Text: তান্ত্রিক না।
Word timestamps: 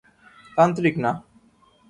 তান্ত্রিক 0.57 0.95
না। 0.97 1.11